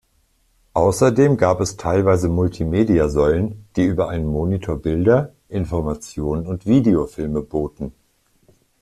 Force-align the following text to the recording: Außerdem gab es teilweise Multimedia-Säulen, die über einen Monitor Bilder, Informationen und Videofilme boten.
Außerdem 0.73 1.37
gab 1.37 1.61
es 1.61 1.77
teilweise 1.77 2.27
Multimedia-Säulen, 2.27 3.65
die 3.75 3.83
über 3.85 4.09
einen 4.09 4.25
Monitor 4.25 4.77
Bilder, 4.77 5.33
Informationen 5.47 6.47
und 6.47 6.65
Videofilme 6.65 7.43
boten. 7.43 7.93